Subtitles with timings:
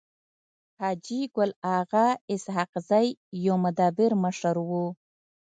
[0.79, 3.07] حاجي ګل اغا اسحق زی
[3.45, 4.85] يو مدبر مشر وو.